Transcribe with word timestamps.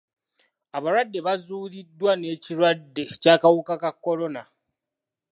Abalwadde 0.77 1.19
baazuulibwa 1.25 2.11
n'ekirwadde 2.15 3.01
ky'akawuka 3.21 3.73
ka 3.83 3.91
kolona 4.03 4.41